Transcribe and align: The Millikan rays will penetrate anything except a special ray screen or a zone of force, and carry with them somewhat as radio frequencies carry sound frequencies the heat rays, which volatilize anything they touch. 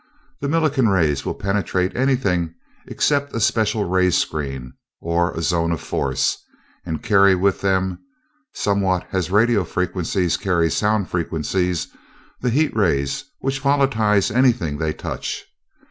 The 0.39 0.47
Millikan 0.49 0.87
rays 0.91 1.27
will 1.27 1.35
penetrate 1.35 1.95
anything 1.95 2.55
except 2.87 3.35
a 3.35 3.39
special 3.39 3.85
ray 3.85 4.09
screen 4.09 4.73
or 4.99 5.31
a 5.33 5.43
zone 5.43 5.71
of 5.71 5.79
force, 5.79 6.39
and 6.83 7.03
carry 7.03 7.35
with 7.35 7.61
them 7.61 7.99
somewhat 8.51 9.07
as 9.11 9.29
radio 9.29 9.63
frequencies 9.63 10.37
carry 10.37 10.71
sound 10.71 11.07
frequencies 11.11 11.87
the 12.39 12.49
heat 12.49 12.75
rays, 12.75 13.25
which 13.41 13.59
volatilize 13.61 14.31
anything 14.35 14.79
they 14.79 14.91
touch. 14.91 15.45